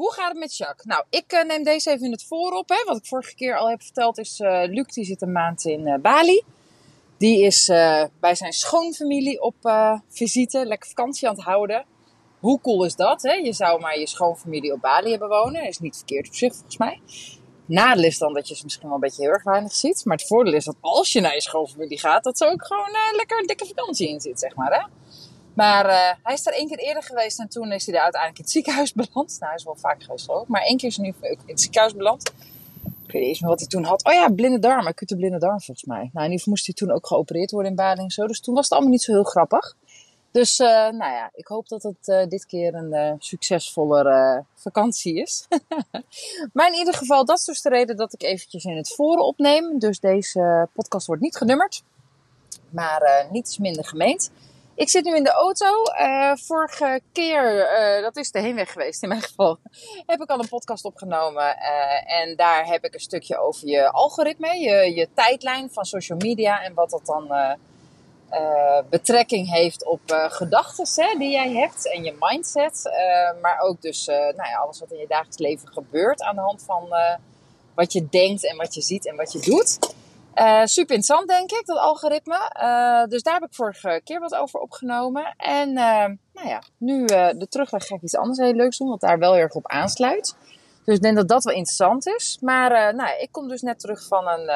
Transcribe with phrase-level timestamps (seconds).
[0.00, 0.86] hoe gaat het met Jacques?
[0.86, 2.68] Nou, ik uh, neem deze even in het voorop.
[2.68, 2.82] Hè.
[2.86, 5.86] Wat ik vorige keer al heb verteld is, uh, Luc die zit een maand in
[5.86, 6.42] uh, Bali.
[7.18, 7.66] Die is
[8.20, 9.54] bij zijn schoonfamilie op
[10.08, 11.84] visite, lekker vakantie aan het houden.
[12.38, 13.22] Hoe cool is dat?
[13.22, 13.32] Hè?
[13.32, 15.66] Je zou maar je schoonfamilie op Bali hebben wonen.
[15.66, 17.00] is niet verkeerd op zich volgens mij.
[17.66, 20.04] Nadeel is dan dat je ze misschien wel een beetje heel erg weinig ziet.
[20.04, 22.90] Maar het voordeel is dat als je naar je schoonfamilie gaat, dat er ook gewoon
[23.16, 24.72] lekker een dikke vakantie in zit, zeg maar.
[24.72, 24.99] Hè?
[25.54, 28.38] Maar uh, hij is daar één keer eerder geweest en toen is hij daar uiteindelijk
[28.38, 29.36] in het ziekenhuis beland.
[29.38, 30.48] Nou, hij is wel vaak geweest ook.
[30.48, 32.32] Maar één keer is hij nu in het ziekenhuis beland.
[33.10, 34.04] Ik weet niet eens meer wat hij toen had.
[34.04, 34.86] Oh ja, blinde darm.
[34.86, 35.96] Acute blinde darm volgens mij.
[35.96, 38.26] Nou, in ieder geval moest hij toen ook geopereerd worden in Bali en zo.
[38.26, 39.76] Dus toen was het allemaal niet zo heel grappig.
[40.30, 45.14] Dus uh, nou ja, ik hoop dat het uh, dit keer een uh, succesvoller vakantie
[45.14, 45.46] is.
[46.52, 49.24] maar in ieder geval, dat is dus de reden dat ik eventjes in het voren
[49.24, 49.78] opneem.
[49.78, 51.82] Dus deze podcast wordt niet genummerd,
[52.68, 54.30] maar niets minder gemeend.
[54.80, 55.82] Ik zit nu in de auto.
[56.00, 59.58] Uh, vorige keer, uh, dat is de heenweg geweest in mijn geval,
[60.06, 61.44] heb ik al een podcast opgenomen.
[61.44, 66.18] Uh, en daar heb ik een stukje over je algoritme, je, je tijdlijn van social
[66.18, 67.56] media en wat dat dan
[68.90, 72.90] betrekking heeft op gedachten die jij hebt en je mindset.
[73.40, 76.62] maar ook dus nou ja, alles wat in je dagelijks leven gebeurt aan de hand
[76.62, 76.88] van
[77.74, 79.78] wat je denkt en wat je ziet en wat je doet.
[80.40, 82.50] Uh, super interessant, denk ik, dat algoritme.
[82.62, 85.34] Uh, dus daar heb ik vorige keer wat over opgenomen.
[85.36, 89.00] En uh, nou ja, nu de terugweg ga ik iets anders heel leuks doen, wat
[89.00, 90.36] daar wel erg op aansluit.
[90.84, 92.38] Dus ik denk dat dat wel interessant is.
[92.40, 94.50] Maar nou ik kom dus net terug van een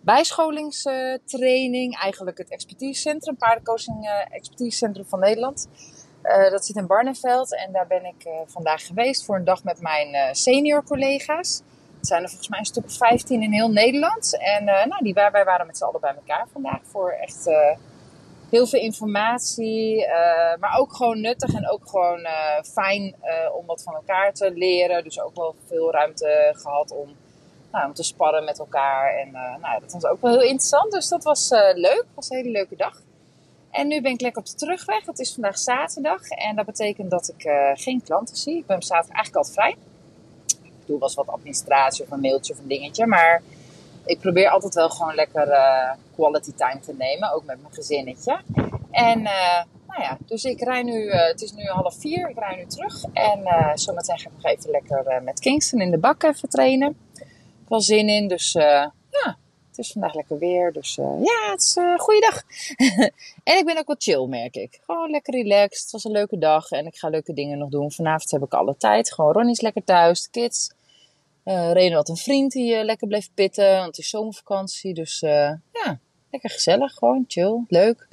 [0.00, 1.98] bijscholingstraining.
[1.98, 5.68] Eigenlijk het expertisecentrum, paardencoaching expertisecentrum van Nederland.
[6.50, 10.34] dat zit in Barneveld en daar ben ik vandaag geweest voor een dag met mijn
[10.34, 11.62] senior collega's.
[12.06, 14.38] Het zijn er volgens mij een stuk of 15 in heel Nederland.
[14.38, 17.76] En uh, nou, die, wij waren met z'n allen bij elkaar vandaag voor echt uh,
[18.50, 19.96] heel veel informatie.
[19.96, 22.26] Uh, maar ook gewoon nuttig en ook gewoon
[22.72, 23.14] fijn
[23.58, 25.04] om wat van elkaar te leren.
[25.04, 27.16] Dus ook wel veel ruimte gehad om,
[27.72, 29.14] nou, om te sparren met elkaar.
[29.14, 29.30] En
[29.60, 30.92] nou, dat was ook wel heel interessant.
[30.92, 32.04] Dus dat was leuk.
[32.06, 33.02] Het was een hele leuke dag.
[33.70, 35.06] En nu ben ik lekker op de terugweg.
[35.06, 36.28] Het is vandaag zaterdag.
[36.28, 38.56] En dat betekent dat ik geen klanten zie.
[38.58, 39.94] Ik ben zaterdag eigenlijk altijd vrij
[40.86, 43.06] doe was wat administratie of een mailtje of een dingetje.
[43.06, 43.42] Maar
[44.06, 47.32] ik probeer altijd wel gewoon lekker uh, quality time te nemen.
[47.32, 48.40] Ook met mijn gezinnetje.
[48.90, 52.38] En uh, nou ja, dus ik rij nu, uh, het is nu half vier, ik
[52.38, 53.04] rij nu terug.
[53.12, 53.42] En
[53.78, 56.96] zometeen ga ik nog even lekker met Kingston in de bak even trainen.
[57.68, 59.36] Wel zin in, dus ja,
[59.68, 60.72] het is vandaag lekker weer.
[60.72, 62.42] Dus ja, het is een goede dag.
[63.52, 64.80] en ik ben ook wat chill, merk ik.
[64.86, 65.82] Gewoon lekker relaxed.
[65.82, 67.92] Het was een leuke dag en ik ga leuke dingen nog doen.
[67.92, 69.12] Vanavond heb ik alle tijd.
[69.12, 70.70] Gewoon Ronnie is lekker thuis, kids.
[71.46, 74.94] Uh, Reno had een vriend die uh, lekker bleef pitten, want het is zomervakantie.
[74.94, 75.30] Dus uh,
[75.72, 75.98] ja,
[76.30, 78.08] lekker gezellig, gewoon chill, leuk.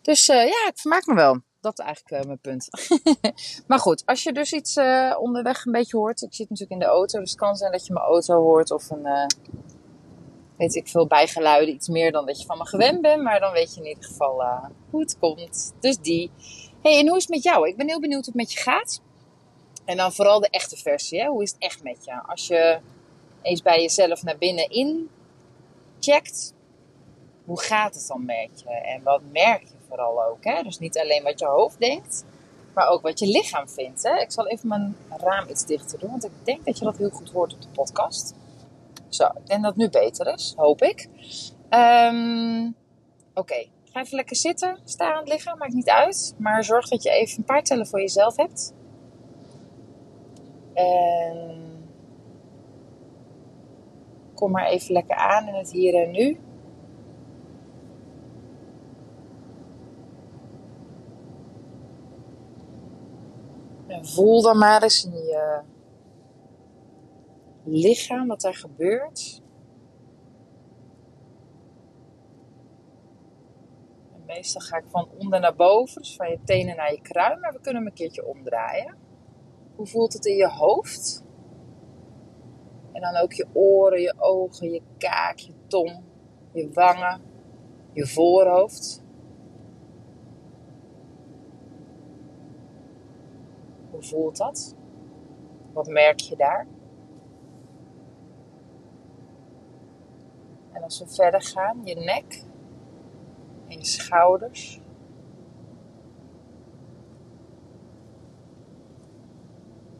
[0.00, 1.40] Dus ja, ik vermaak me wel.
[1.60, 2.68] Dat is eigenlijk mijn punt.
[3.68, 4.76] maar goed, als je dus iets
[5.18, 6.22] onderweg een beetje hoort.
[6.22, 8.70] Ik zit natuurlijk in de auto, dus het kan zijn dat je mijn auto hoort
[8.70, 9.32] of een,
[10.56, 11.74] weet ik veel, bijgeluiden.
[11.74, 13.22] Iets meer dan dat je van me gewend bent.
[13.22, 14.42] Maar dan weet je in ieder geval
[14.90, 15.74] hoe het komt.
[15.80, 16.30] Dus die.
[16.82, 17.68] hey, en hoe is het met jou?
[17.68, 19.00] Ik ben heel benieuwd hoe het met je gaat.
[19.92, 21.20] En dan vooral de echte versie.
[21.20, 21.26] Hè?
[21.26, 22.22] Hoe is het echt met je?
[22.26, 22.80] Als je
[23.42, 25.10] eens bij jezelf naar binnen in
[26.00, 26.54] checkt,
[27.44, 28.70] hoe gaat het dan met je?
[28.70, 30.44] En wat merk je vooral ook?
[30.44, 30.62] Hè?
[30.62, 32.24] Dus niet alleen wat je hoofd denkt,
[32.74, 34.02] maar ook wat je lichaam vindt.
[34.02, 34.20] Hè?
[34.20, 37.10] Ik zal even mijn raam iets dichter doen, want ik denk dat je dat heel
[37.10, 38.34] goed hoort op de podcast.
[39.08, 41.08] Zo, denk dat het nu beter is, hoop ik.
[41.70, 42.76] Um,
[43.34, 46.34] Oké, ga even lekker zitten, sta aan het liggen, maakt niet uit.
[46.38, 48.72] Maar zorg dat je even een paar tellen voor jezelf hebt.
[50.72, 51.72] En
[54.34, 56.40] kom maar even lekker aan in het hier en nu.
[63.86, 65.60] En voel dan maar eens in je
[67.64, 69.42] lichaam wat er gebeurt.
[74.12, 77.40] En meestal ga ik van onder naar boven, dus van je tenen naar je kruin,
[77.40, 78.96] maar we kunnen hem een keertje omdraaien
[79.82, 81.24] hoe voelt het in je hoofd?
[82.92, 86.02] En dan ook je oren, je ogen, je kaak, je tong,
[86.52, 87.20] je wangen,
[87.92, 89.02] je voorhoofd.
[93.90, 94.74] Hoe voelt dat?
[95.72, 96.66] Wat merk je daar?
[100.72, 102.44] En als we verder gaan, je nek
[103.68, 104.81] en je schouders.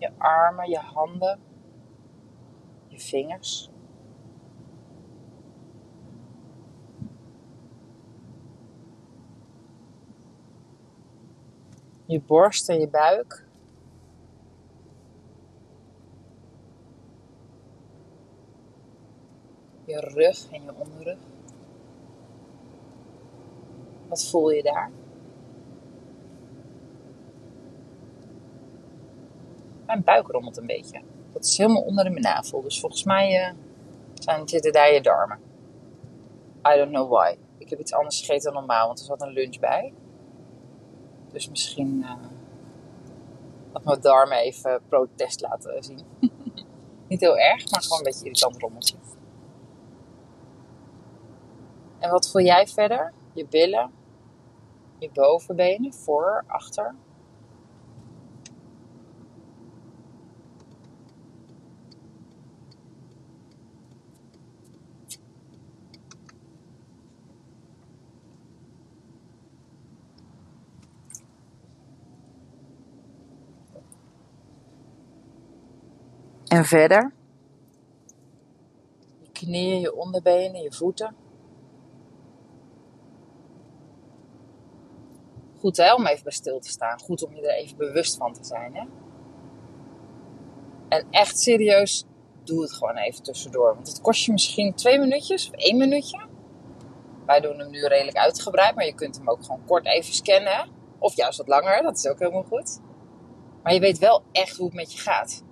[0.03, 1.41] Je armen, je handen,
[2.89, 3.71] je vingers.
[12.07, 13.47] Je borst en je buik.
[19.85, 21.19] Je rug en je onderrug.
[24.09, 25.02] Wat voel je daar?
[29.93, 31.03] Mijn buik rommelt een beetje.
[31.33, 32.63] Dat is helemaal onder mijn navel.
[32.63, 33.55] Dus volgens mij uh,
[34.15, 35.39] zijn, zitten daar je darmen.
[36.69, 37.37] I don't know why.
[37.59, 39.93] Ik heb iets anders gegeten dan normaal, want er zat een lunch bij.
[41.33, 42.15] Dus misschien uh,
[43.73, 46.01] dat mijn darmen even protest laten zien.
[47.09, 48.97] Niet heel erg, maar gewoon een beetje irritant rommeltje.
[51.99, 53.13] En wat voel jij verder?
[53.33, 53.91] Je billen,
[54.99, 56.95] je bovenbenen, voor, achter.
[76.53, 77.13] En verder.
[79.21, 81.17] Je knieën, je onderbenen, je voeten.
[85.59, 87.01] Goed hè, om even bij stil te staan.
[87.01, 88.75] Goed om je er even bewust van te zijn.
[88.75, 88.85] Hè?
[90.89, 92.07] En echt serieus,
[92.45, 93.75] doe het gewoon even tussendoor.
[93.75, 96.27] Want het kost je misschien twee minuutjes of één minuutje.
[97.27, 100.71] Wij doen hem nu redelijk uitgebreid, maar je kunt hem ook gewoon kort even scannen.
[100.99, 102.81] Of juist wat langer, dat is ook helemaal goed.
[103.63, 105.45] Maar je weet wel echt hoe het met je gaat.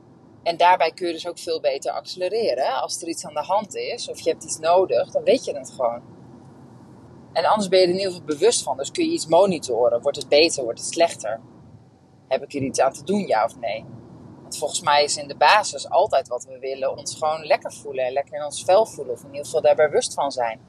[0.42, 2.74] En daarbij kun je dus ook veel beter accelereren.
[2.74, 5.56] Als er iets aan de hand is of je hebt iets nodig, dan weet je
[5.56, 6.02] het gewoon.
[7.32, 8.76] En anders ben je er in ieder geval bewust van.
[8.76, 10.02] Dus kun je iets monitoren.
[10.02, 10.64] Wordt het beter?
[10.64, 11.40] Wordt het slechter?
[12.28, 13.84] Heb ik hier iets aan te doen, ja of nee?
[14.42, 18.04] Want volgens mij is in de basis altijd wat we willen ons gewoon lekker voelen.
[18.04, 19.14] En lekker in ons vel voelen.
[19.14, 20.60] Of in ieder geval daar bewust van zijn.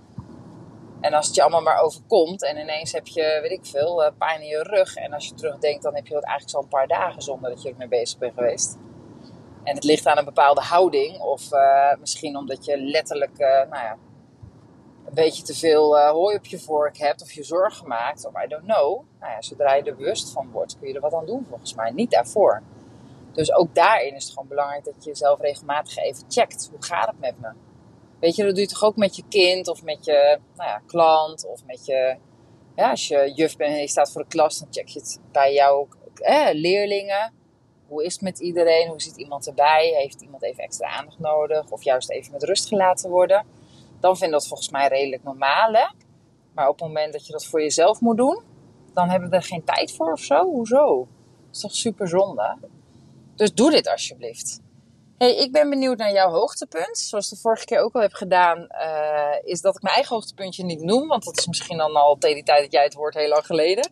[1.02, 4.12] En als het je allemaal maar overkomt en ineens heb je, weet ik veel, eh,
[4.18, 4.96] pijn in je rug.
[4.96, 7.70] En als je terugdenkt, dan heb je dat eigenlijk zo'n paar dagen zonder dat je
[7.70, 8.78] ermee bezig bent geweest.
[9.63, 11.19] En het ligt aan een bepaalde houding.
[11.19, 13.98] Of uh, misschien omdat je letterlijk, uh, nou ja,
[15.06, 17.22] een beetje te veel uh, hooi op je vork hebt.
[17.22, 18.25] Of je zorgen maakt.
[18.25, 19.04] Of I don't know.
[19.19, 21.75] Nou ja, zodra je er bewust van wordt, kun je er wat aan doen volgens
[21.75, 21.92] mij.
[21.92, 22.62] Niet daarvoor.
[23.31, 26.69] Dus ook daarin is het gewoon belangrijk dat je jezelf regelmatig even checkt.
[26.72, 27.50] Hoe gaat het met me?
[28.19, 30.81] Weet je, dat doe je toch ook met je kind of met je nou ja,
[30.86, 32.18] klant of met je...
[32.75, 35.19] Ja, als je juf bent en je staat voor de klas, dan check je het
[35.31, 37.34] bij jouw eh, leerlingen
[37.92, 38.88] hoe is het met iedereen?
[38.88, 39.88] Hoe zit iemand erbij?
[39.88, 41.70] Heeft iemand even extra aandacht nodig?
[41.70, 43.46] Of juist even met rust gelaten worden?
[44.00, 45.74] Dan vind dat volgens mij redelijk normaal.
[45.74, 45.86] Hè?
[46.54, 48.44] Maar op het moment dat je dat voor jezelf moet doen,
[48.94, 50.44] dan hebben we er geen tijd voor of zo.
[50.44, 50.98] Hoezo?
[50.98, 52.58] Dat is toch super zonde?
[53.36, 54.60] Dus doe dit alsjeblieft.
[55.18, 56.98] Hey, ik ben benieuwd naar jouw hoogtepunt.
[56.98, 60.64] Zoals de vorige keer ook al heb gedaan, uh, is dat ik mijn eigen hoogtepuntje
[60.64, 61.08] niet noem.
[61.08, 63.46] Want dat is misschien dan al tegen die tijd dat jij het hoort heel lang
[63.46, 63.92] geleden.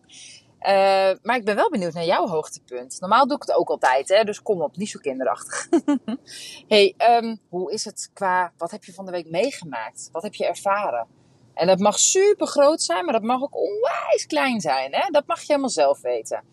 [0.66, 3.00] Uh, maar ik ben wel benieuwd naar jouw hoogtepunt.
[3.00, 4.24] Normaal doe ik het ook altijd, hè?
[4.24, 5.68] dus kom op, niet zo kinderachtig.
[6.68, 10.08] hey, um, hoe is het qua, wat heb je van de week meegemaakt?
[10.12, 11.06] Wat heb je ervaren?
[11.54, 14.94] En dat mag super groot zijn, maar dat mag ook onwijs klein zijn.
[14.94, 15.10] Hè?
[15.10, 16.44] Dat mag je helemaal zelf weten.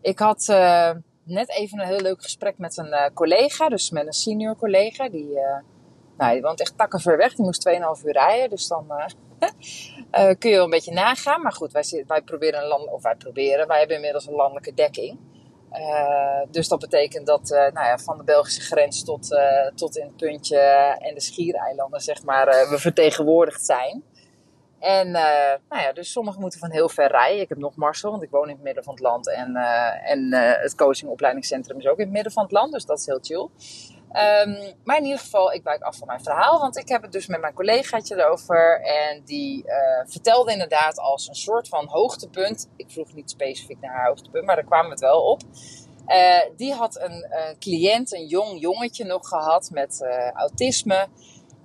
[0.00, 0.90] Ik had uh,
[1.22, 5.08] net even een heel leuk gesprek met een uh, collega, dus met een senior collega.
[5.08, 5.38] Die,
[6.16, 8.50] nou, die woont echt takken ver weg, die moest 2,5 uur rijden.
[8.50, 8.86] Dus dan
[10.18, 11.42] uh, kun je wel een beetje nagaan.
[11.42, 14.74] Maar goed, wij, wij proberen een land, of wij proberen, wij hebben inmiddels een landelijke
[14.74, 15.18] dekking.
[15.72, 19.28] Uh, dus dat betekent dat uh, nou ja, van de Belgische grens tot,
[19.74, 20.58] tot in het puntje
[20.98, 24.04] en de schiereilanden, zeg maar, we vertegenwoordigd zijn.
[24.78, 27.40] En nou ja, dus sommigen moeten van heel ver rijden.
[27.40, 29.28] Ik heb nog Marcel, want ik woon in het midden van het land.
[29.28, 29.56] En,
[30.04, 33.18] en het coachingopleidingscentrum is ook in het midden van het land, dus dat is heel
[33.22, 33.48] chill.
[34.14, 36.58] Um, maar in ieder geval, ik wijk af van mijn verhaal.
[36.58, 38.80] Want ik heb het dus met mijn collegaatje erover.
[38.80, 39.74] En die uh,
[40.06, 42.68] vertelde inderdaad als een soort van hoogtepunt.
[42.76, 45.40] Ik vroeg niet specifiek naar haar hoogtepunt, maar daar kwam het wel op.
[46.06, 47.26] Uh, die had een,
[47.58, 51.06] cliënt, een jong jongetje nog gehad met uh, autisme.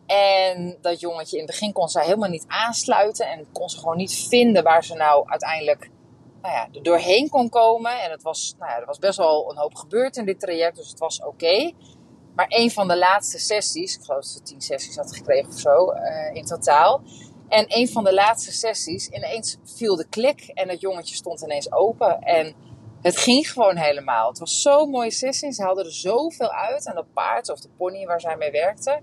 [0.06, 3.28] En dat jongetje in het begin kon zij helemaal niet aansluiten.
[3.28, 5.90] En kon ze gewoon niet vinden waar ze nou uiteindelijk
[6.42, 8.02] nou ja, doorheen kon komen.
[8.02, 10.76] En het was, nou ja, er was best wel een hoop gebeurd in dit traject,
[10.76, 11.72] dus het was oké.
[12.40, 15.60] Maar een van de laatste sessies, ik geloof dat ze tien sessies had gekregen of
[15.60, 17.02] zo uh, in totaal.
[17.48, 21.72] En een van de laatste sessies, ineens viel de klik en het jongetje stond ineens
[21.72, 22.20] open.
[22.20, 22.56] En
[23.02, 24.30] het ging gewoon helemaal.
[24.30, 25.52] Het was zo'n mooie sessie.
[25.52, 26.86] Ze haalden er zoveel uit.
[26.86, 29.00] En dat paard of de pony waar zij mee werkte,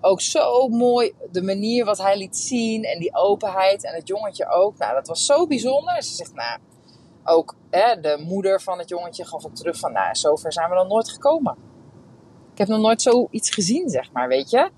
[0.00, 4.46] Ook zo mooi de manier wat hij liet zien en die openheid en het jongetje
[4.46, 4.78] ook.
[4.78, 6.02] Nou, dat was zo bijzonder.
[6.02, 6.58] Ze zegt, nou,
[7.24, 10.74] ook hè, de moeder van het jongetje gaf ook terug van, nou, zover zijn we
[10.74, 11.67] dan nooit gekomen.
[12.58, 14.70] Ik heb nog nooit zoiets gezien, zeg maar, weet je.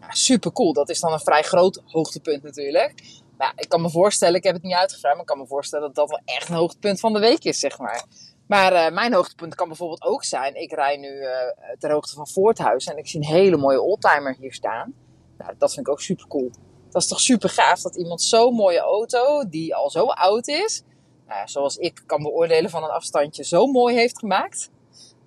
[0.00, 0.72] Nou, super cool.
[0.72, 3.20] Dat is dan een vrij groot hoogtepunt natuurlijk.
[3.36, 5.86] Maar ik kan me voorstellen, ik heb het niet uitgevraagd, maar ik kan me voorstellen
[5.86, 8.04] dat dat wel echt een hoogtepunt van de week is, zeg maar.
[8.46, 11.30] Maar uh, mijn hoogtepunt kan bijvoorbeeld ook zijn, ik rij nu uh,
[11.78, 14.94] ter hoogte van Voorthuis en ik zie een hele mooie oldtimer hier staan.
[15.38, 16.50] Nou, dat vind ik ook super cool.
[16.90, 20.82] Dat is toch super gaaf dat iemand zo'n mooie auto, die al zo oud is,
[21.26, 24.70] nou zoals ik kan beoordelen van een afstandje, zo mooi heeft gemaakt.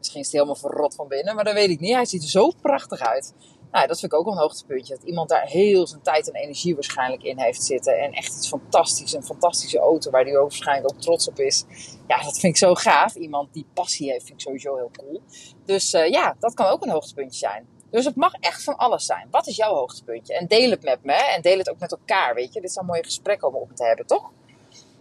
[0.03, 1.93] Misschien is hij helemaal verrot van binnen, maar dat weet ik niet.
[1.93, 3.33] Hij ziet er zo prachtig uit.
[3.71, 4.95] Nou, dat vind ik ook een hoogtepuntje.
[4.95, 7.99] Dat iemand daar heel zijn tijd en energie waarschijnlijk in heeft zitten.
[7.99, 9.13] En echt iets fantastisch.
[9.13, 11.65] Een fantastische auto waar hij ook waarschijnlijk ook trots op is.
[12.07, 13.15] Ja, dat vind ik zo gaaf.
[13.15, 15.21] Iemand die passie heeft, vind ik sowieso heel cool.
[15.65, 17.67] Dus uh, ja, dat kan ook een hoogtepuntje zijn.
[17.91, 19.27] Dus het mag echt van alles zijn.
[19.31, 20.33] Wat is jouw hoogtepuntje?
[20.37, 21.13] En deel het met me.
[21.13, 22.61] En deel het ook met elkaar, weet je.
[22.61, 24.31] Dit is een mooie gesprek om op te hebben, toch?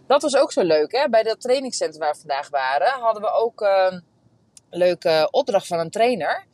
[0.07, 1.09] Dat was ook zo leuk, hè.
[1.09, 4.03] Bij dat trainingscentrum waar we vandaag waren, hadden we ook een
[4.73, 6.45] leuke opdracht van een trainer.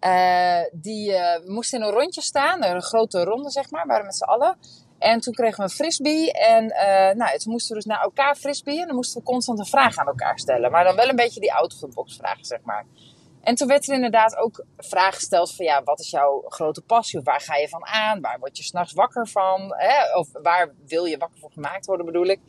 [0.00, 4.16] Uh, die, uh, moesten in een rondje staan, een grote ronde zeg maar, waren met
[4.16, 4.56] z'n allen.
[4.98, 8.36] En toen kregen we een frisbee en uh, nou, toen moesten we dus naar elkaar
[8.36, 10.70] frisbee en dan moesten we constant een vraag aan elkaar stellen.
[10.70, 12.84] Maar dan wel een beetje die out-of-the-box vragen, zeg maar.
[13.42, 17.18] En toen werd er inderdaad ook vraag gesteld van ja, wat is jouw grote passie?
[17.18, 18.20] Of waar ga je van aan?
[18.20, 19.74] Waar word je s'nachts wakker van?
[19.76, 20.16] Hè?
[20.18, 22.40] Of waar wil je wakker voor gemaakt worden bedoel ik?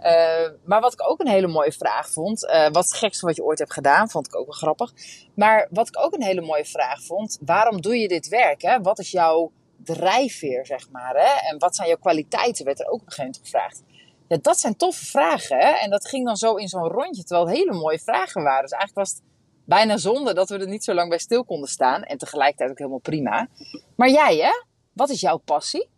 [0.00, 3.36] Uh, maar wat ik ook een hele mooie vraag vond, uh, wat het gekste wat
[3.36, 4.92] je ooit hebt gedaan, vond ik ook wel grappig.
[5.34, 8.62] Maar wat ik ook een hele mooie vraag vond, waarom doe je dit werk?
[8.62, 8.80] Hè?
[8.80, 9.52] Wat is jouw
[9.84, 11.14] drijfveer, zeg maar?
[11.14, 11.48] Hè?
[11.48, 13.82] En wat zijn jouw kwaliteiten, werd er ook op een gegeven moment gevraagd.
[14.28, 15.58] Ja, dat zijn toffe vragen.
[15.58, 15.70] Hè?
[15.70, 18.62] En dat ging dan zo in zo'n rondje, terwijl het hele mooie vragen waren.
[18.62, 19.22] Dus eigenlijk was het
[19.66, 22.02] bijna zonde dat we er niet zo lang bij stil konden staan.
[22.02, 23.48] En tegelijkertijd ook helemaal prima.
[23.96, 24.62] Maar jij, hè?
[24.92, 25.88] Wat is jouw passie?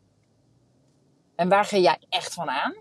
[1.34, 2.74] En waar ga jij echt van aan?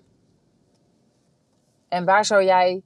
[1.88, 2.82] En waar zou jij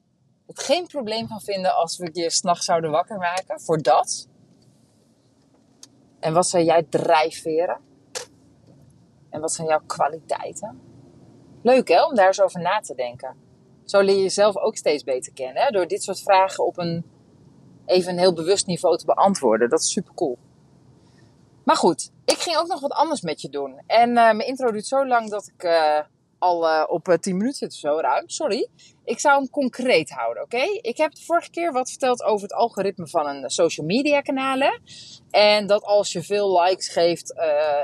[0.47, 4.27] het geen probleem van vinden als we je s'nachts zouden wakker maken voor dat?
[6.19, 7.79] En wat zijn jij drijfveren?
[9.29, 10.81] En wat zijn jouw kwaliteiten?
[11.63, 13.35] Leuk hè, om daar eens over na te denken.
[13.85, 15.63] Zo leer je jezelf ook steeds beter kennen.
[15.63, 15.69] Hè?
[15.69, 17.05] Door dit soort vragen op een
[17.85, 19.69] even een heel bewust niveau te beantwoorden.
[19.69, 20.37] Dat is super cool.
[21.63, 23.81] Maar goed, ik ging ook nog wat anders met je doen.
[23.87, 25.99] En uh, mijn intro duurt zo lang dat ik uh,
[26.39, 28.29] al uh, op 10 minuten zit of zo ruim.
[28.29, 28.67] Sorry.
[29.03, 30.63] Ik zou hem concreet houden, oké?
[30.81, 34.81] Ik heb de vorige keer wat verteld over het algoritme van een social media kanalen.
[35.29, 37.33] En dat als je veel likes geeft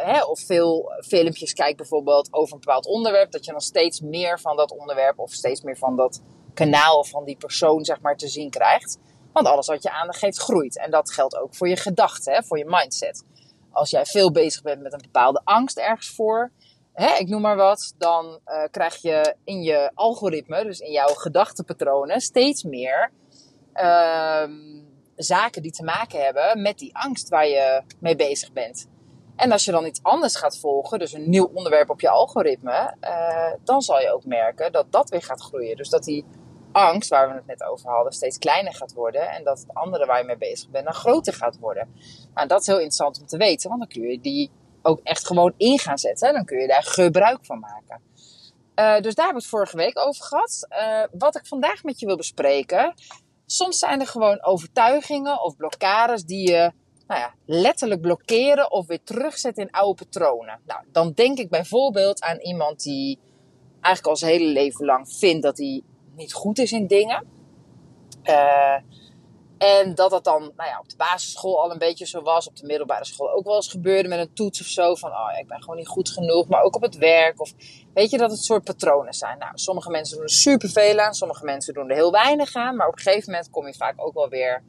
[0.03, 4.39] hè, of veel filmpjes kijkt bijvoorbeeld over een bepaald onderwerp, dat je dan steeds meer
[4.39, 6.21] van dat onderwerp of steeds meer van dat
[6.53, 8.97] kanaal of van die persoon zeg maar te zien krijgt.
[9.37, 10.77] Want alles wat je aandacht geeft groeit.
[10.77, 13.23] En dat geldt ook voor je gedachten, voor je mindset.
[13.71, 16.51] Als jij veel bezig bent met een bepaalde angst ergens voor,
[16.93, 21.13] hè, ik noem maar wat, dan uh, krijg je in je algoritme, dus in jouw
[21.13, 23.11] gedachtenpatronen, steeds meer
[23.73, 24.49] uh,
[25.15, 28.87] zaken die te maken hebben met die angst waar je mee bezig bent.
[29.35, 32.95] En als je dan iets anders gaat volgen, dus een nieuw onderwerp op je algoritme,
[33.01, 35.77] uh, dan zal je ook merken dat dat weer gaat groeien.
[35.77, 36.25] Dus dat die
[36.77, 39.29] angst, waar we het net over hadden, steeds kleiner gaat worden.
[39.29, 41.93] En dat het andere waar je mee bezig bent dan groter gaat worden.
[42.33, 45.27] Nou, dat is heel interessant om te weten, want dan kun je die ook echt
[45.27, 46.33] gewoon in gaan zetten.
[46.33, 48.01] Dan kun je daar gebruik van maken.
[48.79, 50.67] Uh, dus daar hebben we het vorige week over gehad.
[50.69, 52.93] Uh, wat ik vandaag met je wil bespreken.
[53.45, 56.71] Soms zijn er gewoon overtuigingen of blokkades die je
[57.07, 60.59] nou ja, letterlijk blokkeren of weer terugzetten in oude patronen.
[60.65, 63.19] Nou, dan denk ik bijvoorbeeld aan iemand die
[63.81, 65.81] eigenlijk al zijn hele leven lang vindt dat hij
[66.17, 67.25] niet goed is in dingen.
[68.23, 68.75] Uh,
[69.57, 72.47] en dat dat dan nou ja, op de basisschool al een beetje zo was.
[72.47, 74.95] Op de middelbare school ook wel eens gebeurde met een toets of zo.
[74.95, 76.47] Van oh, ik ben gewoon niet goed genoeg.
[76.47, 77.41] Maar ook op het werk.
[77.41, 77.53] Of
[77.93, 79.37] weet je dat het soort patronen zijn.
[79.37, 81.13] Nou, sommige mensen doen er superveel aan.
[81.13, 82.75] Sommige mensen doen er heel weinig aan.
[82.75, 84.63] Maar op een gegeven moment kom je vaak ook wel weer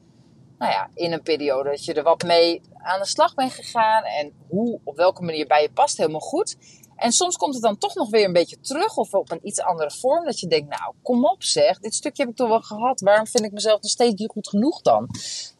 [0.59, 4.05] nou ja, in een periode dat je er wat mee aan de slag bent gegaan.
[4.05, 6.57] En hoe, op welke manier bij je past helemaal goed.
[6.99, 9.61] En soms komt het dan toch nog weer een beetje terug of op een iets
[9.61, 10.25] andere vorm.
[10.25, 13.01] Dat je denkt, nou kom op zeg, dit stukje heb ik toch wel gehad.
[13.01, 15.09] Waarom vind ik mezelf nog steeds niet goed genoeg dan?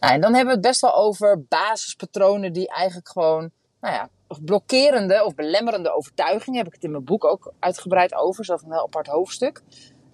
[0.01, 4.09] Nou, en dan hebben we het best wel over basispatronen die eigenlijk gewoon, nou ja,
[4.45, 6.59] blokkerende of belemmerende overtuigingen.
[6.59, 9.63] Heb ik het in mijn boek ook uitgebreid over, zelf een heel apart hoofdstuk.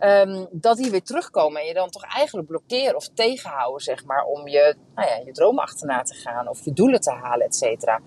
[0.00, 4.24] Um, dat die weer terugkomen en je dan toch eigenlijk blokkeren of tegenhouden, zeg maar,
[4.24, 7.54] om je, nou ja, je droom achterna te gaan of je doelen te halen, et
[7.54, 8.00] cetera.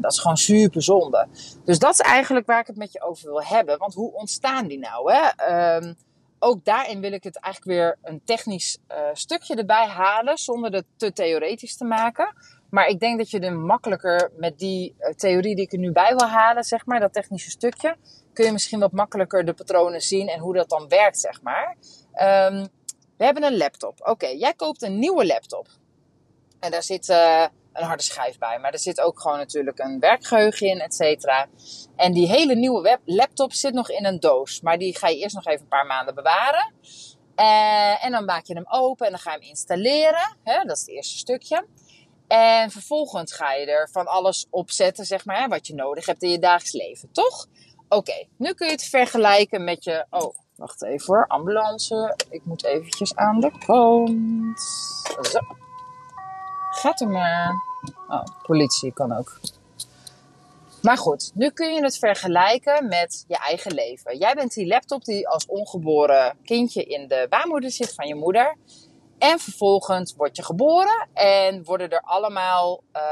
[0.00, 1.28] Dat is gewoon super zonde.
[1.64, 3.78] Dus dat is eigenlijk waar ik het met je over wil hebben.
[3.78, 5.12] Want hoe ontstaan die nou?
[5.12, 5.76] Hè?
[5.76, 5.96] Um,
[6.38, 10.84] ook daarin wil ik het eigenlijk weer een technisch uh, stukje erbij halen, zonder het
[10.96, 12.34] te theoretisch te maken.
[12.70, 15.92] Maar ik denk dat je er makkelijker met die eh, theorie die ik er nu
[15.92, 17.96] bij wil halen, zeg maar, dat technische stukje,
[18.32, 21.76] kun je misschien wat makkelijker de patronen zien en hoe dat dan werkt, zeg maar.
[22.12, 22.66] Ehm,
[23.16, 24.00] we hebben een laptop.
[24.02, 25.66] Oké, jij koopt een nieuwe laptop.
[26.60, 28.58] En daar zit uh, een harde schijf bij.
[28.58, 31.46] Maar er zit ook gewoon natuurlijk een werkgeheugen in, et cetera.
[31.96, 34.60] En die hele nieuwe web laptop zit nog in een doos.
[34.60, 36.72] Maar die ga je eerst nog even een paar maanden bewaren.
[37.36, 40.36] Uh, en dan maak je hem open en dan ga je hem installeren.
[40.44, 40.64] Hè?
[40.64, 41.66] Dat is het eerste stukje.
[42.28, 46.30] En vervolgens ga je er van alles opzetten, zeg maar, wat je nodig hebt in
[46.30, 47.46] je dagelijks leven, toch?
[47.88, 50.06] Oké, nu kun je het vergelijken met je...
[50.10, 51.26] Oh, wacht even hoor.
[51.26, 52.16] Ambulance.
[52.30, 54.60] Ik moet eventjes aan de kant.
[55.30, 55.38] Zo.
[56.70, 57.54] Gaat er maar.
[58.08, 59.40] Oh, politie kan ook.
[60.82, 64.18] Maar goed, nu kun je het vergelijken met je eigen leven.
[64.18, 68.56] Jij bent die laptop die als ongeboren kindje in de baarmoeder zit van je moeder.
[69.18, 73.02] En vervolgens word je geboren en worden er allemaal, uh,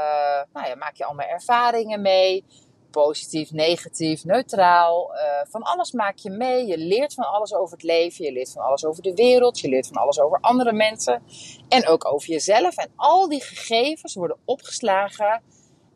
[0.53, 2.45] nou ja, maak je allemaal ervaringen mee.
[2.91, 5.11] Positief, negatief, neutraal.
[5.13, 6.65] Uh, van alles maak je mee.
[6.65, 8.25] Je leert van alles over het leven.
[8.25, 9.59] Je leert van alles over de wereld.
[9.59, 11.23] Je leert van alles over andere mensen.
[11.67, 12.77] En ook over jezelf.
[12.77, 15.41] En al die gegevens worden opgeslagen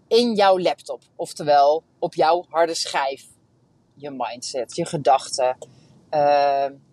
[0.07, 1.01] in jouw laptop.
[1.15, 3.25] Oftewel op jouw harde schijf.
[3.95, 5.57] Je mindset, je gedachten.
[6.12, 6.19] Uh,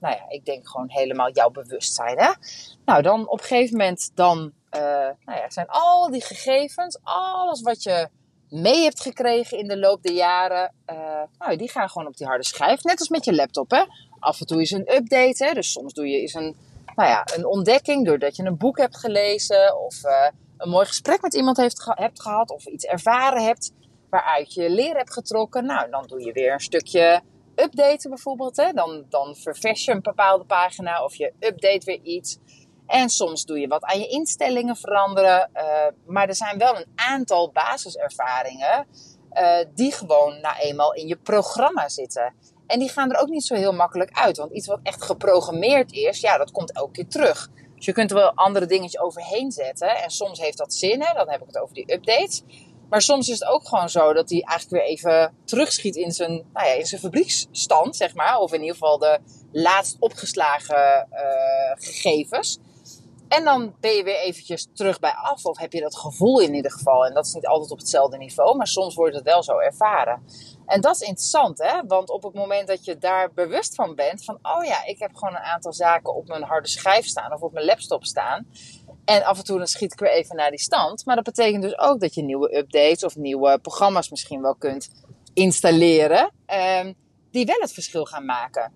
[0.00, 2.18] nou ja, ik denk gewoon helemaal jouw bewustzijn.
[2.18, 2.32] Hè?
[2.84, 4.38] Nou, dan op een gegeven moment dan,
[4.70, 4.80] uh,
[5.24, 8.08] nou ja, zijn al die gegevens, alles wat je
[8.50, 12.26] mee hebt gekregen in de loop der jaren, uh, nou, die gaan gewoon op die
[12.26, 12.82] harde schijf.
[12.82, 13.84] Net als met je laptop, hè.
[14.18, 15.52] Af en toe is een update, hè.
[15.52, 16.56] Dus soms doe je eens een,
[16.94, 20.26] nou ja, een ontdekking doordat je een boek hebt gelezen of uh,
[20.56, 23.72] een mooi gesprek met iemand heeft hebt gehad of iets ervaren hebt
[24.10, 25.66] waaruit je leer hebt getrokken.
[25.66, 27.20] Nou, dan doe je weer een stukje
[27.54, 28.56] updaten bijvoorbeeld.
[28.56, 28.72] Hè?
[28.72, 32.38] Dan, dan ververs je een bepaalde pagina of je update weer iets.
[32.90, 35.50] En soms doe je wat aan je instellingen veranderen.
[35.54, 35.62] Uh,
[36.06, 38.86] maar er zijn wel een aantal basiservaringen
[39.32, 42.34] uh, die gewoon nou eenmaal in je programma zitten.
[42.66, 44.36] En die gaan er ook niet zo heel makkelijk uit.
[44.36, 47.48] Want iets wat echt geprogrammeerd is, ja, dat komt elke keer terug.
[47.76, 50.02] Dus je kunt er wel andere dingetjes overheen zetten.
[50.02, 51.12] En soms heeft dat zin, hè?
[51.12, 52.42] dan heb ik het over die updates.
[52.88, 56.32] Maar soms is het ook gewoon zo dat hij eigenlijk weer even terugschiet in zijn,
[56.52, 58.38] nou ja, in zijn fabrieksstand, zeg maar.
[58.38, 59.18] Of in ieder geval de
[59.52, 61.18] laatst opgeslagen uh,
[61.74, 62.58] gegevens.
[63.30, 65.44] En dan ben je weer eventjes terug bij af.
[65.44, 67.06] Of heb je dat gevoel in ieder geval.
[67.06, 68.56] En dat is niet altijd op hetzelfde niveau.
[68.56, 70.22] Maar soms wordt het wel zo ervaren.
[70.66, 71.86] En dat is interessant, hè?
[71.86, 74.24] Want op het moment dat je daar bewust van bent.
[74.24, 77.32] Van, oh ja, ik heb gewoon een aantal zaken op mijn harde schijf staan.
[77.32, 78.46] Of op mijn laptop staan.
[79.04, 81.04] En af en toe dan schiet ik weer even naar die stand.
[81.04, 84.90] Maar dat betekent dus ook dat je nieuwe updates of nieuwe programma's misschien wel kunt
[85.34, 86.32] installeren.
[86.80, 86.94] Um,
[87.30, 88.72] die wel het verschil gaan maken.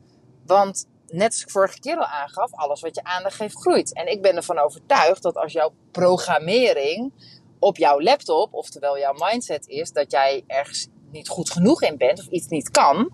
[0.47, 3.95] Want net als ik vorige keer al aangaf, alles wat je aandacht geeft groeit.
[3.95, 7.13] En ik ben ervan overtuigd dat als jouw programmering
[7.59, 12.19] op jouw laptop, oftewel jouw mindset is, dat jij ergens niet goed genoeg in bent
[12.19, 13.11] of iets niet kan.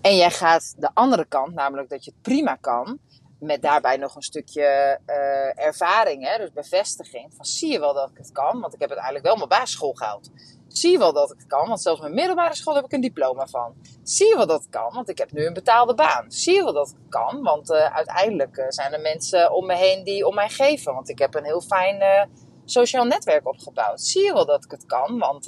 [0.00, 2.98] En jij gaat de andere kant, namelijk dat je het prima kan,
[3.38, 7.34] met daarbij nog een stukje uh, ervaring, hè, dus bevestiging.
[7.34, 9.92] Van zie je wel dat ik het kan, want ik heb uiteindelijk wel mijn basisschool
[9.92, 10.30] gehaald.
[10.72, 13.00] Zie je wel dat ik het kan, want zelfs mijn middelbare school heb ik een
[13.00, 13.74] diploma van.
[14.02, 16.24] Zie je wel dat het kan, want ik heb nu een betaalde baan.
[16.32, 19.74] Zie je wel dat het kan, want uh, uiteindelijk uh, zijn er mensen om me
[19.74, 20.94] heen die om mij geven.
[20.94, 22.22] Want ik heb een heel fijn uh,
[22.64, 24.00] sociaal netwerk opgebouwd.
[24.00, 25.46] Zie je wel dat ik het kan, want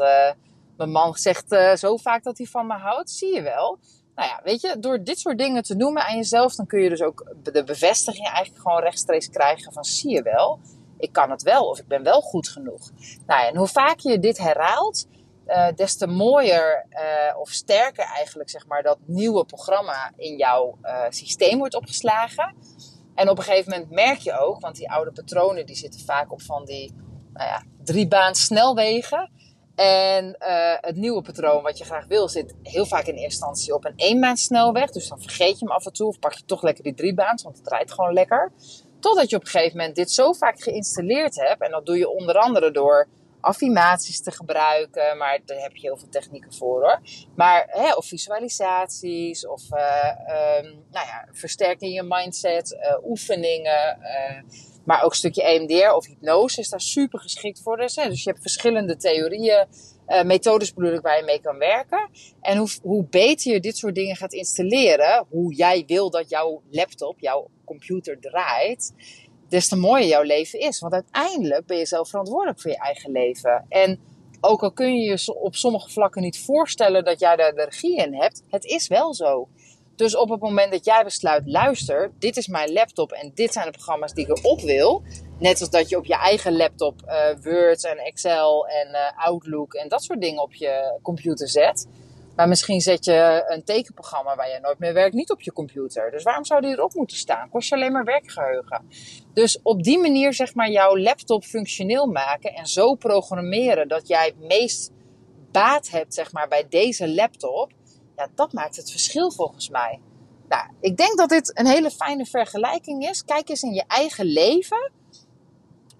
[0.76, 3.10] mijn man zegt zo vaak dat hij van me houdt.
[3.10, 3.78] Zie je wel.
[4.14, 6.88] Nou ja, weet je, door dit soort dingen te noemen aan jezelf, dan kun je
[6.88, 10.60] dus ook de bevestiging eigenlijk gewoon rechtstreeks krijgen van zie je wel
[11.04, 12.90] ik kan het wel of ik ben wel goed genoeg.
[13.26, 15.06] Nou ja, en hoe vaker je dit herhaalt,
[15.46, 20.78] uh, des te mooier uh, of sterker eigenlijk zeg maar dat nieuwe programma in jouw
[20.82, 22.54] uh, systeem wordt opgeslagen.
[23.14, 26.32] En op een gegeven moment merk je ook, want die oude patronen die zitten vaak
[26.32, 26.94] op van die
[27.32, 29.30] nou ja, drie snelwegen.
[29.74, 30.36] En
[30.80, 33.92] het nieuwe patroon wat je graag wil zit heel vaak in eerste instantie op een
[33.96, 34.90] eenbaan snelweg.
[34.90, 37.42] Dus dan vergeet je hem af en toe of pak je toch lekker die driebaans,
[37.42, 38.52] want het rijdt gewoon lekker.
[39.00, 41.62] Totdat je op een gegeven moment dit zo vaak geïnstalleerd hebt.
[41.62, 43.08] En dat doe je onder andere door
[43.44, 45.18] affirmaties te gebruiken.
[45.18, 47.00] Maar daar heb je heel veel technieken voor hoor.
[47.36, 49.46] Maar, hè, of visualisaties.
[49.46, 52.72] Of uh, um, nou ja, versterken je mindset.
[52.72, 53.98] Uh, oefeningen.
[54.00, 54.42] Uh,
[54.84, 57.76] maar ook een stukje EMDR of hypnose is daar super geschikt voor.
[57.76, 58.08] Dus, hè.
[58.08, 59.66] dus je hebt verschillende theorieën.
[60.24, 62.10] Methodes bedoel ik waar je mee kan werken.
[62.40, 66.62] En hoe, hoe beter je dit soort dingen gaat installeren, hoe jij wil dat jouw
[66.70, 68.92] laptop, jouw computer draait,
[69.54, 70.80] des te mooier jouw leven is.
[70.80, 73.66] Want uiteindelijk ben je zelf verantwoordelijk voor je eigen leven.
[73.68, 74.00] En
[74.40, 77.96] ook al kun je je op sommige vlakken niet voorstellen dat jij daar de regie
[77.96, 79.48] in hebt, het is wel zo.
[79.96, 83.66] Dus op het moment dat jij besluit, luister, dit is mijn laptop en dit zijn
[83.66, 85.02] de programma's die ik erop wil.
[85.38, 89.74] Net als dat je op je eigen laptop uh, Word en Excel en uh, Outlook
[89.74, 91.86] en dat soort dingen op je computer zet.
[92.36, 96.10] Maar misschien zet je een tekenprogramma waar je nooit meer werkt niet op je computer.
[96.10, 97.48] Dus waarom zou die erop moeten staan?
[97.48, 98.88] Kost je alleen maar werkgeheugen.
[99.32, 104.26] Dus op die manier zeg maar jouw laptop functioneel maken en zo programmeren dat jij
[104.26, 104.92] het meest
[105.52, 107.72] baat hebt zeg maar bij deze laptop.
[108.16, 110.00] Ja, dat maakt het verschil volgens mij.
[110.48, 113.24] Nou, ik denk dat dit een hele fijne vergelijking is.
[113.24, 114.92] Kijk eens in je eigen leven.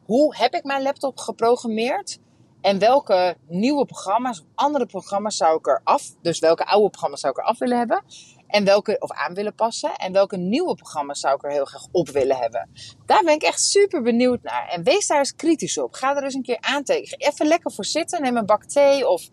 [0.05, 2.19] Hoe heb ik mijn laptop geprogrammeerd?
[2.65, 7.21] En welke nieuwe programma's of andere programma's zou ik er af, dus welke oude programma's
[7.21, 8.05] zou ik er af willen hebben?
[8.47, 9.95] En welke, of aan willen passen.
[9.95, 12.71] En welke nieuwe programma's zou ik er heel graag op willen hebben?
[13.07, 14.69] Daar ben ik echt super benieuwd naar.
[14.69, 15.95] En wees daar eens kritisch op.
[15.95, 17.19] Ga er eens een keer aantekenen.
[17.19, 18.23] Even lekker voor zitten.
[18.23, 19.29] Neem een bak thee of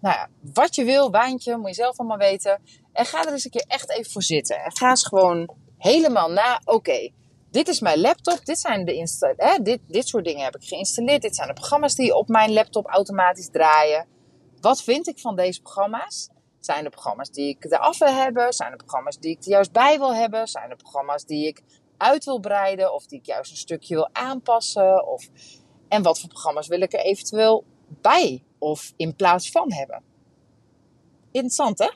[0.00, 2.60] nou ja, wat je wil, wijntje, moet je zelf allemaal weten.
[2.92, 4.56] En ga er eens een keer echt even voor zitten.
[4.56, 6.60] En ga eens gewoon helemaal na.
[6.64, 7.10] Oké,
[7.50, 8.44] dit is mijn laptop.
[8.44, 11.22] Dit zijn de hè, dit, dit soort dingen heb ik geïnstalleerd.
[11.22, 14.06] Dit zijn de programma's die op mijn laptop automatisch draaien.
[14.60, 16.28] Wat vind ik van deze programma's?
[16.60, 18.52] Zijn de programma's die ik eraf wil hebben?
[18.52, 20.48] Zijn de programma's die ik er juist bij wil hebben?
[20.48, 21.62] Zijn de programma's die ik
[21.96, 22.94] uit wil breiden?
[22.94, 25.06] Of die ik juist een stukje wil aanpassen?
[25.06, 25.28] Of...
[25.88, 30.02] En wat voor programma's wil ik er eventueel bij of in plaats van hebben?
[31.30, 31.90] Interessant hè?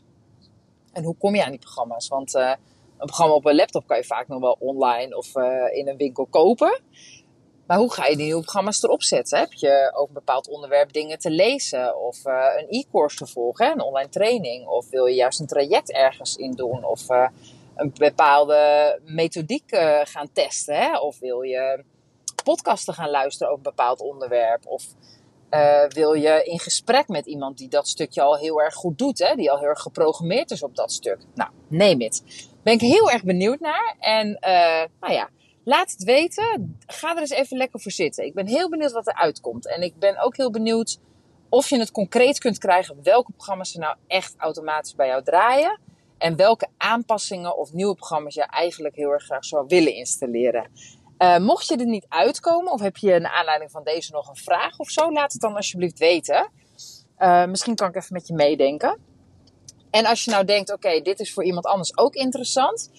[0.92, 2.08] En hoe kom je aan die programma's?
[2.08, 2.52] Want uh,
[2.98, 5.96] een programma op een laptop kan je vaak nog wel online of uh, in een
[5.96, 6.80] winkel kopen.
[7.66, 9.38] Maar hoe ga je die nieuwe programma's erop zetten?
[9.38, 12.00] Heb je over een bepaald onderwerp dingen te lezen?
[12.00, 14.66] Of uh, een e-course te volgen, een online training?
[14.66, 16.84] Of wil je juist een traject ergens in doen?
[16.84, 17.28] Of uh,
[17.74, 20.76] een bepaalde methodiek gaan testen?
[20.76, 20.98] Hè?
[20.98, 21.84] Of wil je
[22.44, 24.66] podcasten gaan luisteren over een bepaald onderwerp?
[24.66, 24.84] Of
[25.88, 29.18] wil je in gesprek met iemand die dat stukje al heel erg goed doet?
[29.18, 29.34] Hè?
[29.34, 31.18] Die al heel erg geprogrammeerd is op dat stuk?
[31.34, 32.22] Nou, neem het.
[32.64, 33.96] Ben ik heel erg benieuwd naar.
[33.98, 35.28] En uh, nou ja,
[35.64, 36.78] laat het weten.
[36.86, 38.24] Ga er eens even lekker voor zitten.
[38.24, 39.68] Ik ben heel benieuwd wat er uitkomt.
[39.68, 40.98] En ik ben ook heel benieuwd
[41.48, 45.80] of je het concreet kunt krijgen welke programma's er nou echt automatisch bij jou draaien.
[46.18, 50.70] En welke aanpassingen of nieuwe programma's je eigenlijk heel erg graag zou willen installeren.
[51.18, 54.36] Uh, mocht je er niet uitkomen of heb je naar aanleiding van deze nog een
[54.36, 56.50] vraag of zo, laat het dan alsjeblieft weten.
[57.18, 58.98] Uh, misschien kan ik even met je meedenken.
[59.94, 62.90] En als je nou denkt, oké, dit is voor iemand anders ook interessant.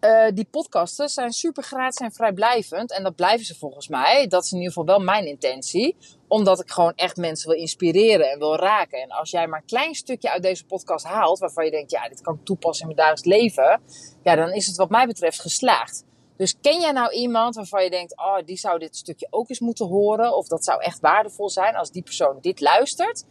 [0.00, 2.92] Uh, die podcasten zijn super gratis en vrijblijvend.
[2.92, 4.26] En dat blijven ze volgens mij.
[4.26, 5.96] Dat is in ieder geval wel mijn intentie.
[6.28, 9.02] Omdat ik gewoon echt mensen wil inspireren en wil raken.
[9.02, 11.38] En als jij maar een klein stukje uit deze podcast haalt.
[11.38, 13.80] Waarvan je denkt, ja, dit kan ik toepassen in mijn dagelijks leven.
[14.22, 16.04] Ja, dan is het wat mij betreft geslaagd.
[16.36, 19.60] Dus ken jij nou iemand waarvan je denkt, oh, die zou dit stukje ook eens
[19.60, 20.36] moeten horen.
[20.36, 23.24] Of dat zou echt waardevol zijn als die persoon dit luistert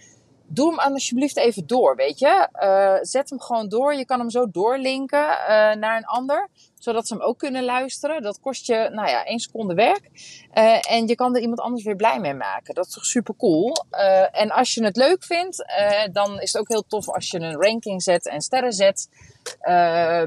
[0.47, 2.47] doe hem alsjeblieft even door, weet je.
[2.53, 3.95] Uh, zet hem gewoon door.
[3.95, 8.21] Je kan hem zo doorlinken uh, naar een ander, zodat ze hem ook kunnen luisteren.
[8.21, 10.09] Dat kost je, nou ja, één seconde werk.
[10.53, 12.75] Uh, en je kan er iemand anders weer blij mee maken.
[12.75, 13.85] Dat is toch super cool.
[14.31, 15.65] en als je het leuk vindt,
[16.11, 19.09] dan is het ook heel tof als je een ranking zet en sterren zet.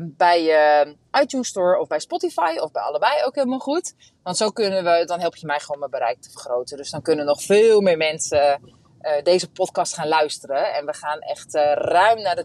[0.01, 0.51] bij
[1.23, 3.95] iTunes Store of bij Spotify of bij allebei ook helemaal goed.
[4.23, 6.77] Want zo kunnen we, dan help je mij gewoon mijn bereik te vergroten.
[6.77, 8.61] Dus dan kunnen nog veel meer mensen
[9.07, 10.75] uh, deze podcast gaan luisteren.
[10.75, 12.45] En we gaan echt uh, ruim naar de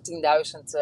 [0.58, 0.82] 10.000 uh,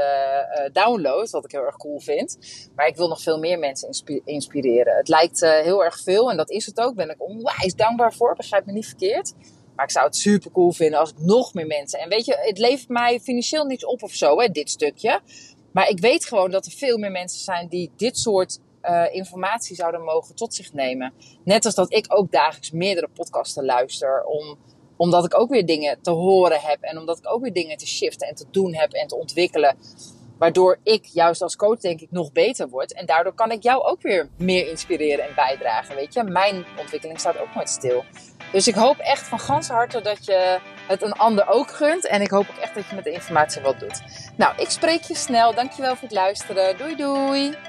[0.71, 2.37] downloads, wat ik heel erg cool vind.
[2.75, 4.95] Maar ik wil nog veel meer mensen inspireren.
[4.95, 6.95] Het lijkt heel erg veel en dat is het ook.
[6.95, 9.33] Ben ik onwijs dankbaar voor, begrijp me niet verkeerd.
[9.75, 11.99] Maar ik zou het super cool vinden als ik nog meer mensen.
[11.99, 15.21] En weet je, het levert mij financieel niets op of zo, hè, dit stukje.
[15.71, 18.59] Maar ik weet gewoon dat er veel meer mensen zijn die dit soort
[19.11, 21.13] informatie zouden mogen tot zich nemen.
[21.43, 24.57] Net als dat ik ook dagelijks meerdere podcasten luister om
[24.99, 27.87] omdat ik ook weer dingen te horen heb en omdat ik ook weer dingen te
[27.87, 29.77] shiften en te doen heb en te ontwikkelen.
[30.37, 32.93] Waardoor ik juist als coach denk ik nog beter word.
[32.93, 35.95] En daardoor kan ik jou ook weer meer inspireren en bijdragen.
[35.95, 38.03] Weet je, mijn ontwikkeling staat ook nooit stil.
[38.51, 42.07] Dus ik hoop echt van ganse harte dat je het een ander ook gunt.
[42.07, 44.01] En ik hoop ook echt dat je met de informatie wat doet.
[44.37, 45.53] Nou, ik spreek je snel.
[45.53, 46.77] Dankjewel voor het luisteren.
[46.77, 47.68] Doei doei.